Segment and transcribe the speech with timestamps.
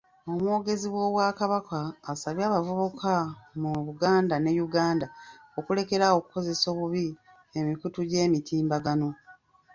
[0.31, 1.79] Omwogezi w'Obwakabaka
[2.11, 3.13] asabye abavubuka
[3.61, 5.07] mu Buganda ne Uganda
[5.59, 7.05] okulekeraawo okukozesa obubi
[7.59, 9.09] emikutu gy'emitimbagano.